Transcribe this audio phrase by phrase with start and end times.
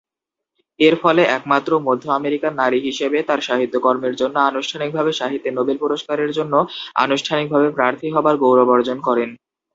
[0.79, 6.53] এরফলে একমাত্র মধ্য আমেরিকান নারী হিসেবে তার সাহিত্যকর্মের জন্য আনুষ্ঠানিকভাবে সাহিত্যে নোবেল পুরস্কারের জন্য
[7.05, 9.29] আনুষ্ঠানিকভাবে প্রার্থী হবার গৌরব অর্জন করেন।